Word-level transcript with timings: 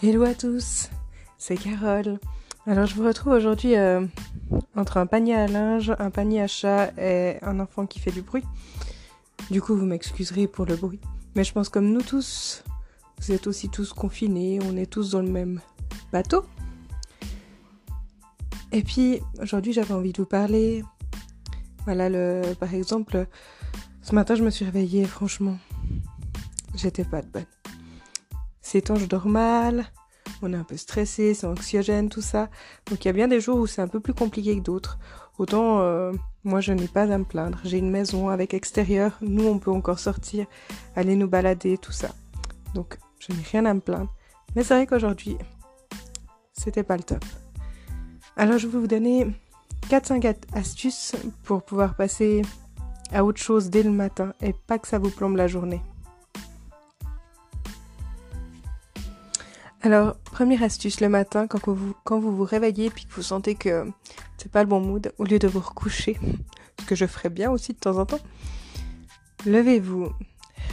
Hello 0.00 0.22
à 0.22 0.32
tous, 0.32 0.90
c'est 1.38 1.56
Carole. 1.56 2.20
Alors 2.68 2.86
je 2.86 2.94
vous 2.94 3.02
retrouve 3.02 3.32
aujourd'hui 3.32 3.74
euh, 3.74 4.06
entre 4.76 4.98
un 4.98 5.06
panier 5.06 5.34
à 5.34 5.48
linge, 5.48 5.92
un 5.98 6.10
panier 6.10 6.40
à 6.40 6.46
chat 6.46 6.92
et 6.96 7.38
un 7.42 7.58
enfant 7.58 7.84
qui 7.84 7.98
fait 7.98 8.12
du 8.12 8.22
bruit. 8.22 8.44
Du 9.50 9.60
coup 9.60 9.74
vous 9.74 9.86
m'excuserez 9.86 10.46
pour 10.46 10.66
le 10.66 10.76
bruit. 10.76 11.00
Mais 11.34 11.42
je 11.42 11.52
pense 11.52 11.68
comme 11.68 11.90
nous 11.90 12.02
tous, 12.02 12.62
vous 13.20 13.32
êtes 13.32 13.48
aussi 13.48 13.70
tous 13.70 13.92
confinés, 13.92 14.60
on 14.62 14.76
est 14.76 14.86
tous 14.86 15.10
dans 15.10 15.20
le 15.20 15.30
même 15.30 15.60
bateau. 16.12 16.44
Et 18.70 18.84
puis 18.84 19.20
aujourd'hui 19.42 19.72
j'avais 19.72 19.94
envie 19.94 20.12
de 20.12 20.18
vous 20.18 20.28
parler. 20.28 20.84
Voilà 21.86 22.08
le 22.08 22.54
par 22.54 22.72
exemple 22.72 23.26
ce 24.02 24.14
matin 24.14 24.36
je 24.36 24.44
me 24.44 24.50
suis 24.50 24.64
réveillée 24.64 25.06
franchement 25.06 25.58
j'étais 26.76 27.04
pas 27.04 27.20
de 27.20 27.26
bonne. 27.26 27.57
Ces 28.68 28.82
temps, 28.82 28.96
je 28.96 29.06
dors 29.06 29.28
mal, 29.28 29.86
on 30.42 30.52
est 30.52 30.56
un 30.56 30.62
peu 30.62 30.76
stressé, 30.76 31.32
c'est 31.32 31.46
anxiogène, 31.46 32.10
tout 32.10 32.20
ça. 32.20 32.50
Donc 32.90 33.02
il 33.02 33.08
y 33.08 33.08
a 33.08 33.14
bien 33.14 33.26
des 33.26 33.40
jours 33.40 33.56
où 33.56 33.66
c'est 33.66 33.80
un 33.80 33.88
peu 33.88 33.98
plus 33.98 34.12
compliqué 34.12 34.54
que 34.58 34.62
d'autres. 34.62 34.98
Autant, 35.38 35.80
euh, 35.80 36.12
moi, 36.44 36.60
je 36.60 36.74
n'ai 36.74 36.86
pas 36.86 37.10
à 37.10 37.16
me 37.16 37.24
plaindre. 37.24 37.58
J'ai 37.64 37.78
une 37.78 37.88
maison 37.90 38.28
avec 38.28 38.52
extérieur, 38.52 39.16
nous, 39.22 39.46
on 39.46 39.58
peut 39.58 39.70
encore 39.70 39.98
sortir, 39.98 40.44
aller 40.96 41.16
nous 41.16 41.26
balader, 41.26 41.78
tout 41.78 41.92
ça. 41.92 42.10
Donc, 42.74 42.98
je 43.20 43.32
n'ai 43.32 43.42
rien 43.42 43.64
à 43.64 43.72
me 43.72 43.80
plaindre. 43.80 44.12
Mais 44.54 44.62
c'est 44.62 44.74
vrai 44.74 44.86
qu'aujourd'hui, 44.86 45.38
c'était 46.52 46.82
pas 46.82 46.98
le 46.98 47.04
top. 47.04 47.24
Alors, 48.36 48.58
je 48.58 48.66
vais 48.66 48.78
vous 48.78 48.86
donner 48.86 49.28
4-5 49.88 50.36
astuces 50.52 51.16
pour 51.42 51.62
pouvoir 51.62 51.96
passer 51.96 52.42
à 53.12 53.24
autre 53.24 53.40
chose 53.40 53.70
dès 53.70 53.82
le 53.82 53.92
matin 53.92 54.34
et 54.42 54.52
pas 54.52 54.78
que 54.78 54.88
ça 54.88 54.98
vous 54.98 55.08
plombe 55.08 55.36
la 55.36 55.46
journée. 55.46 55.80
Alors, 59.80 60.16
première 60.16 60.64
astuce 60.64 61.00
le 61.00 61.08
matin, 61.08 61.46
quand 61.46 61.68
vous 61.68 61.94
vous, 62.36 62.44
réveillez 62.44 62.86
et 62.86 62.90
que 62.90 63.14
vous 63.14 63.22
sentez 63.22 63.54
que 63.54 63.88
c'est 64.36 64.50
pas 64.50 64.64
le 64.64 64.68
bon 64.68 64.80
mood, 64.80 65.12
au 65.18 65.24
lieu 65.24 65.38
de 65.38 65.46
vous 65.46 65.60
recoucher, 65.60 66.18
ce 66.80 66.84
que 66.84 66.96
je 66.96 67.06
ferais 67.06 67.30
bien 67.30 67.52
aussi 67.52 67.74
de 67.74 67.78
temps 67.78 67.96
en 67.96 68.04
temps, 68.04 68.18
levez-vous, 69.46 70.08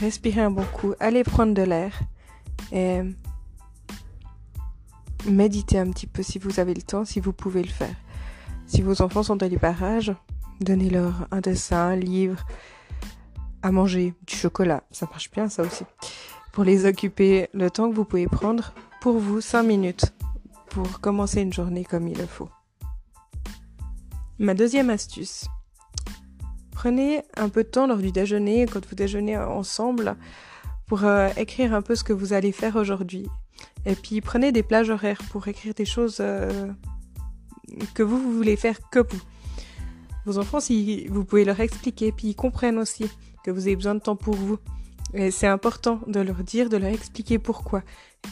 respirez 0.00 0.40
un 0.40 0.50
bon 0.50 0.64
coup, 0.64 0.94
allez 0.98 1.22
prendre 1.22 1.54
de 1.54 1.62
l'air 1.62 1.92
et 2.72 3.02
méditez 5.28 5.78
un 5.78 5.90
petit 5.92 6.08
peu 6.08 6.24
si 6.24 6.40
vous 6.40 6.58
avez 6.58 6.74
le 6.74 6.82
temps, 6.82 7.04
si 7.04 7.20
vous 7.20 7.32
pouvez 7.32 7.62
le 7.62 7.68
faire. 7.68 7.94
Si 8.66 8.82
vos 8.82 9.02
enfants 9.02 9.22
sont 9.22 9.40
à 9.40 9.46
l'hyperage, 9.46 10.12
donnez-leur 10.60 11.28
un 11.30 11.40
dessin, 11.40 11.90
un 11.90 11.96
livre, 11.96 12.44
à 13.62 13.70
manger, 13.70 14.14
du 14.26 14.34
chocolat, 14.34 14.82
ça 14.90 15.06
marche 15.06 15.30
bien 15.30 15.48
ça 15.48 15.62
aussi. 15.62 15.84
Pour 16.52 16.64
les 16.64 16.86
occuper 16.86 17.48
le 17.52 17.70
temps 17.70 17.88
que 17.88 17.94
vous 17.94 18.04
pouvez 18.04 18.26
prendre 18.26 18.72
pour 19.06 19.20
vous 19.20 19.40
5 19.40 19.62
minutes 19.62 20.12
pour 20.68 20.98
commencer 20.98 21.40
une 21.40 21.52
journée 21.52 21.84
comme 21.84 22.08
il 22.08 22.18
le 22.18 22.26
faut. 22.26 22.48
Ma 24.40 24.52
deuxième 24.52 24.90
astuce. 24.90 25.46
Prenez 26.72 27.22
un 27.36 27.48
peu 27.48 27.62
de 27.62 27.68
temps 27.68 27.86
lors 27.86 27.98
du 27.98 28.10
déjeuner, 28.10 28.66
quand 28.66 28.84
vous 28.84 28.96
déjeunez 28.96 29.38
ensemble, 29.38 30.16
pour 30.88 31.04
euh, 31.04 31.28
écrire 31.36 31.72
un 31.72 31.82
peu 31.82 31.94
ce 31.94 32.02
que 32.02 32.12
vous 32.12 32.32
allez 32.32 32.50
faire 32.50 32.74
aujourd'hui. 32.74 33.28
Et 33.84 33.94
puis 33.94 34.20
prenez 34.20 34.50
des 34.50 34.64
plages 34.64 34.90
horaires 34.90 35.22
pour 35.30 35.46
écrire 35.46 35.74
des 35.74 35.84
choses 35.84 36.16
euh, 36.18 36.66
que 37.94 38.02
vous, 38.02 38.20
vous 38.20 38.32
voulez 38.32 38.56
faire 38.56 38.80
que 38.90 38.98
vous. 38.98 39.22
Vos 40.24 40.38
enfants, 40.38 40.58
si 40.58 41.06
vous 41.06 41.24
pouvez 41.24 41.44
leur 41.44 41.60
expliquer, 41.60 42.10
puis 42.10 42.30
ils 42.30 42.34
comprennent 42.34 42.78
aussi 42.80 43.08
que 43.44 43.52
vous 43.52 43.68
avez 43.68 43.76
besoin 43.76 43.94
de 43.94 44.00
temps 44.00 44.16
pour 44.16 44.34
vous. 44.34 44.58
Et 45.14 45.30
c'est 45.30 45.46
important 45.46 46.00
de 46.06 46.20
leur 46.20 46.42
dire, 46.42 46.68
de 46.68 46.76
leur 46.76 46.90
expliquer 46.90 47.38
pourquoi. 47.38 47.82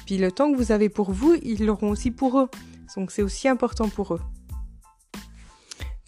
Puis 0.06 0.18
le 0.18 0.32
temps 0.32 0.50
que 0.52 0.56
vous 0.56 0.72
avez 0.72 0.88
pour 0.88 1.12
vous, 1.12 1.34
ils 1.42 1.64
l'auront 1.64 1.90
aussi 1.90 2.10
pour 2.10 2.40
eux. 2.40 2.48
Donc 2.96 3.10
c'est 3.10 3.22
aussi 3.22 3.48
important 3.48 3.88
pour 3.88 4.14
eux. 4.14 4.20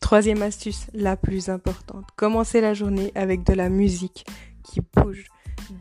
Troisième 0.00 0.42
astuce, 0.42 0.86
la 0.92 1.16
plus 1.16 1.48
importante. 1.48 2.06
Commencez 2.16 2.60
la 2.60 2.74
journée 2.74 3.10
avec 3.14 3.42
de 3.44 3.54
la 3.54 3.68
musique 3.68 4.26
qui 4.62 4.80
bouge. 4.80 5.26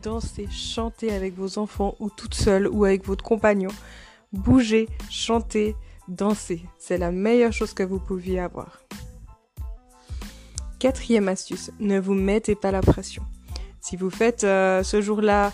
Dansez, 0.02 0.48
chantez 0.50 1.12
avec 1.12 1.34
vos 1.34 1.58
enfants 1.58 1.94
ou 2.00 2.10
toute 2.10 2.34
seule 2.34 2.66
ou 2.66 2.84
avec 2.84 3.06
votre 3.06 3.22
compagnon. 3.22 3.70
Bougez, 4.32 4.88
chantez, 5.10 5.76
dansez. 6.08 6.62
C'est 6.78 6.98
la 6.98 7.12
meilleure 7.12 7.52
chose 7.52 7.72
que 7.72 7.84
vous 7.84 8.00
pouviez 8.00 8.40
avoir. 8.40 8.80
Quatrième 10.78 11.28
astuce, 11.28 11.70
ne 11.78 12.00
vous 12.00 12.14
mettez 12.14 12.54
pas 12.54 12.72
la 12.72 12.80
pression. 12.80 13.22
Si 13.86 13.94
vous 13.94 14.10
faites 14.10 14.42
euh, 14.42 14.82
ce 14.82 15.00
jour-là 15.00 15.52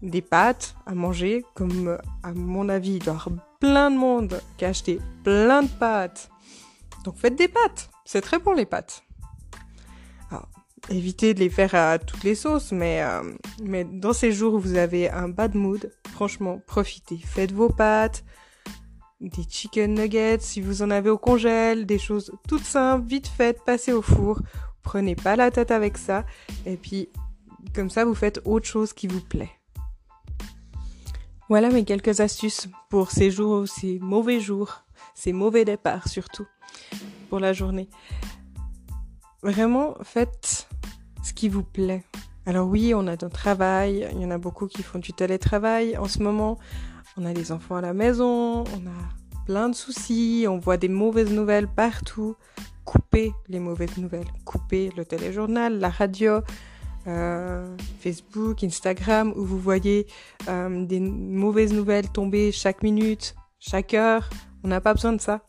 des 0.00 0.22
pâtes 0.22 0.74
à 0.86 0.94
manger, 0.94 1.44
comme 1.52 1.88
euh, 1.88 1.98
à 2.22 2.32
mon 2.32 2.70
avis, 2.70 2.92
il 2.92 2.98
doit 3.00 3.12
y 3.12 3.16
avoir 3.16 3.28
plein 3.60 3.90
de 3.90 3.96
monde 3.98 4.40
qui 4.56 4.64
a 4.64 4.68
acheté 4.68 5.00
plein 5.22 5.62
de 5.62 5.68
pâtes. 5.68 6.30
Donc 7.04 7.18
faites 7.18 7.36
des 7.36 7.48
pâtes. 7.48 7.90
C'est 8.06 8.22
très 8.22 8.38
bon 8.38 8.54
les 8.54 8.64
pâtes. 8.64 9.04
Alors, 10.30 10.48
évitez 10.88 11.34
de 11.34 11.40
les 11.40 11.50
faire 11.50 11.74
à 11.74 11.98
toutes 11.98 12.24
les 12.24 12.36
sauces, 12.36 12.72
mais, 12.72 13.02
euh, 13.02 13.20
mais 13.62 13.84
dans 13.84 14.14
ces 14.14 14.32
jours 14.32 14.54
où 14.54 14.58
vous 14.58 14.76
avez 14.76 15.10
un 15.10 15.28
bad 15.28 15.54
mood, 15.54 15.92
franchement, 16.10 16.58
profitez. 16.66 17.18
Faites 17.18 17.52
vos 17.52 17.68
pâtes, 17.68 18.24
des 19.20 19.44
chicken 19.46 19.92
nuggets 19.92 20.40
si 20.40 20.62
vous 20.62 20.80
en 20.80 20.90
avez 20.90 21.10
au 21.10 21.18
congèle, 21.18 21.84
des 21.84 21.98
choses 21.98 22.32
toutes 22.48 22.64
simples, 22.64 23.06
vite 23.06 23.28
faites, 23.28 23.62
passez 23.62 23.92
au 23.92 24.00
four. 24.00 24.40
Prenez 24.82 25.16
pas 25.16 25.36
la 25.36 25.50
tête 25.50 25.70
avec 25.70 25.98
ça. 25.98 26.24
Et 26.64 26.78
puis, 26.78 27.10
comme 27.74 27.90
ça, 27.90 28.04
vous 28.04 28.14
faites 28.14 28.40
autre 28.44 28.66
chose 28.66 28.92
qui 28.92 29.06
vous 29.06 29.20
plaît. 29.20 29.50
Voilà 31.48 31.70
mes 31.70 31.84
quelques 31.84 32.20
astuces 32.20 32.68
pour 32.88 33.10
ces 33.10 33.30
jours, 33.30 33.68
ces 33.68 33.98
mauvais 33.98 34.40
jours, 34.40 34.84
ces 35.14 35.32
mauvais 35.32 35.64
départs 35.64 36.08
surtout 36.08 36.46
pour 37.28 37.40
la 37.40 37.52
journée. 37.52 37.88
Vraiment, 39.42 39.94
faites 40.02 40.68
ce 41.22 41.32
qui 41.32 41.48
vous 41.48 41.62
plaît. 41.62 42.04
Alors 42.46 42.68
oui, 42.68 42.92
on 42.94 43.06
a 43.06 43.12
un 43.12 43.28
travail, 43.28 44.08
il 44.12 44.20
y 44.20 44.24
en 44.24 44.30
a 44.30 44.38
beaucoup 44.38 44.66
qui 44.66 44.82
font 44.82 44.98
du 44.98 45.12
télétravail 45.12 45.96
en 45.96 46.08
ce 46.08 46.22
moment. 46.22 46.58
On 47.16 47.24
a 47.24 47.32
des 47.32 47.52
enfants 47.52 47.76
à 47.76 47.80
la 47.80 47.92
maison, 47.92 48.64
on 48.64 48.86
a 48.86 49.44
plein 49.46 49.68
de 49.68 49.74
soucis, 49.74 50.46
on 50.48 50.58
voit 50.58 50.76
des 50.76 50.88
mauvaises 50.88 51.30
nouvelles 51.30 51.68
partout. 51.68 52.36
Coupez 52.84 53.32
les 53.48 53.60
mauvaises 53.60 53.96
nouvelles, 53.98 54.26
coupez 54.44 54.90
le 54.96 55.04
téléjournal, 55.04 55.78
la 55.78 55.90
radio, 55.90 56.40
euh, 57.06 57.76
Facebook, 58.00 58.62
Instagram, 58.62 59.32
où 59.36 59.44
vous 59.44 59.58
voyez 59.58 60.06
euh, 60.48 60.84
des 60.84 61.00
mauvaises 61.00 61.72
nouvelles 61.72 62.08
tomber 62.08 62.52
chaque 62.52 62.82
minute, 62.82 63.34
chaque 63.58 63.94
heure. 63.94 64.28
On 64.64 64.68
n'a 64.68 64.80
pas 64.80 64.94
besoin 64.94 65.12
de 65.12 65.20
ça. 65.20 65.44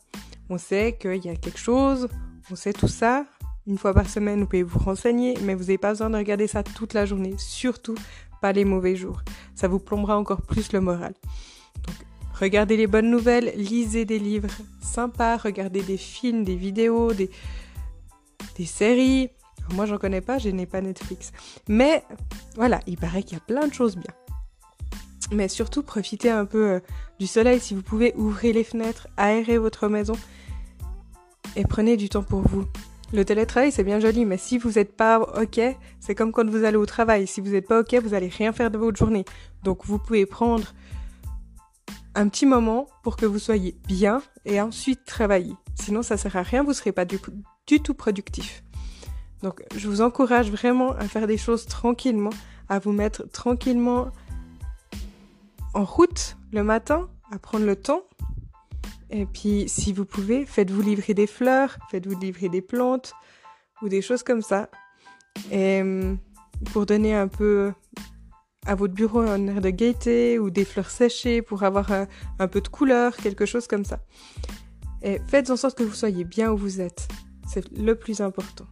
On 0.50 0.58
sait 0.58 0.96
qu'il 1.00 1.24
y 1.24 1.28
a 1.28 1.36
quelque 1.36 1.58
chose, 1.58 2.08
on 2.50 2.56
sait 2.56 2.72
tout 2.72 2.88
ça. 2.88 3.26
Une 3.66 3.78
fois 3.78 3.94
par 3.94 4.08
semaine, 4.10 4.40
vous 4.40 4.46
pouvez 4.46 4.62
vous 4.62 4.78
renseigner, 4.78 5.38
mais 5.42 5.54
vous 5.54 5.62
n'avez 5.62 5.78
pas 5.78 5.90
besoin 5.90 6.10
de 6.10 6.16
regarder 6.16 6.46
ça 6.46 6.62
toute 6.62 6.92
la 6.92 7.06
journée. 7.06 7.34
Surtout 7.38 7.94
pas 8.42 8.52
les 8.52 8.64
mauvais 8.64 8.94
jours. 8.94 9.22
Ça 9.54 9.68
vous 9.68 9.78
plombera 9.78 10.18
encore 10.18 10.42
plus 10.42 10.72
le 10.72 10.80
moral. 10.80 11.14
Donc, 11.86 11.96
regardez 12.34 12.76
les 12.76 12.86
bonnes 12.86 13.10
nouvelles, 13.10 13.54
lisez 13.56 14.04
des 14.04 14.18
livres 14.18 14.50
sympas, 14.82 15.38
regardez 15.38 15.82
des 15.82 15.96
films, 15.96 16.44
des 16.44 16.56
vidéos, 16.56 17.14
des, 17.14 17.30
des 18.58 18.66
séries. 18.66 19.30
Moi, 19.72 19.86
j'en 19.86 19.98
connais 19.98 20.20
pas, 20.20 20.38
je 20.38 20.48
n'ai 20.50 20.66
pas 20.66 20.80
Netflix. 20.80 21.32
Mais 21.68 22.04
voilà, 22.56 22.80
il 22.86 22.98
paraît 22.98 23.22
qu'il 23.22 23.38
y 23.38 23.40
a 23.40 23.44
plein 23.44 23.66
de 23.66 23.74
choses 23.74 23.96
bien. 23.96 24.12
Mais 25.32 25.48
surtout, 25.48 25.82
profitez 25.82 26.30
un 26.30 26.44
peu 26.44 26.72
euh, 26.72 26.80
du 27.18 27.26
soleil 27.26 27.60
si 27.60 27.74
vous 27.74 27.82
pouvez, 27.82 28.12
ouvrez 28.16 28.52
les 28.52 28.64
fenêtres, 28.64 29.08
aérez 29.16 29.58
votre 29.58 29.88
maison 29.88 30.14
et 31.56 31.64
prenez 31.64 31.96
du 31.96 32.08
temps 32.08 32.22
pour 32.22 32.40
vous. 32.40 32.66
Le 33.12 33.24
télétravail, 33.24 33.70
c'est 33.70 33.84
bien 33.84 34.00
joli, 34.00 34.24
mais 34.24 34.38
si 34.38 34.58
vous 34.58 34.72
n'êtes 34.72 34.96
pas 34.96 35.20
OK, 35.20 35.60
c'est 36.00 36.14
comme 36.14 36.32
quand 36.32 36.48
vous 36.48 36.64
allez 36.64 36.76
au 36.76 36.86
travail. 36.86 37.26
Si 37.26 37.40
vous 37.40 37.50
n'êtes 37.50 37.68
pas 37.68 37.80
OK, 37.80 37.94
vous 37.94 38.14
allez 38.14 38.28
rien 38.28 38.52
faire 38.52 38.70
de 38.70 38.78
votre 38.78 38.98
journée. 38.98 39.24
Donc, 39.62 39.84
vous 39.84 39.98
pouvez 39.98 40.26
prendre 40.26 40.74
un 42.14 42.28
petit 42.28 42.46
moment 42.46 42.88
pour 43.02 43.16
que 43.16 43.26
vous 43.26 43.38
soyez 43.38 43.76
bien 43.86 44.22
et 44.44 44.60
ensuite 44.60 45.04
travailler. 45.04 45.54
Sinon, 45.74 46.02
ça 46.02 46.16
sert 46.16 46.36
à 46.36 46.42
rien, 46.42 46.62
vous 46.62 46.70
ne 46.70 46.74
serez 46.74 46.92
pas 46.92 47.04
du 47.04 47.80
tout 47.80 47.94
productif. 47.94 48.64
Donc, 49.44 49.62
je 49.76 49.88
vous 49.88 50.00
encourage 50.00 50.50
vraiment 50.50 50.92
à 50.92 51.06
faire 51.06 51.26
des 51.26 51.36
choses 51.36 51.66
tranquillement, 51.66 52.30
à 52.70 52.78
vous 52.78 52.92
mettre 52.92 53.28
tranquillement 53.30 54.10
en 55.74 55.84
route 55.84 56.38
le 56.50 56.64
matin, 56.64 57.10
à 57.30 57.38
prendre 57.38 57.66
le 57.66 57.76
temps. 57.76 58.04
Et 59.10 59.26
puis, 59.26 59.68
si 59.68 59.92
vous 59.92 60.06
pouvez, 60.06 60.46
faites-vous 60.46 60.80
livrer 60.80 61.12
des 61.12 61.26
fleurs, 61.26 61.76
faites-vous 61.90 62.18
livrer 62.18 62.48
des 62.48 62.62
plantes 62.62 63.12
ou 63.82 63.90
des 63.90 64.00
choses 64.00 64.22
comme 64.22 64.40
ça. 64.40 64.70
Hum, 65.52 66.16
pour 66.72 66.86
donner 66.86 67.14
un 67.14 67.28
peu 67.28 67.70
à 68.64 68.74
votre 68.74 68.94
bureau 68.94 69.20
un 69.20 69.46
air 69.46 69.60
de 69.60 69.68
gaieté 69.68 70.38
ou 70.38 70.48
des 70.48 70.64
fleurs 70.64 70.88
séchées 70.88 71.42
pour 71.42 71.64
avoir 71.64 71.92
un 72.38 72.48
peu 72.48 72.62
de 72.62 72.68
couleur, 72.68 73.14
quelque 73.14 73.44
chose 73.44 73.66
comme 73.66 73.84
ça. 73.84 73.98
Et 75.02 75.20
faites 75.26 75.50
en 75.50 75.56
sorte 75.56 75.76
que 75.76 75.82
vous 75.82 75.92
soyez 75.92 76.24
bien 76.24 76.50
où 76.50 76.56
vous 76.56 76.80
êtes. 76.80 77.08
C'est 77.46 77.70
le 77.76 77.94
plus 77.94 78.22
important. 78.22 78.64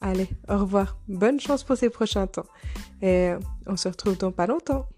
Allez, 0.00 0.28
au 0.48 0.58
revoir. 0.58 0.96
Bonne 1.08 1.40
chance 1.40 1.64
pour 1.64 1.76
ces 1.76 1.90
prochains 1.90 2.26
temps. 2.26 2.46
Et 3.02 3.32
on 3.66 3.76
se 3.76 3.88
retrouve 3.88 4.16
dans 4.16 4.32
pas 4.32 4.46
longtemps. 4.46 4.88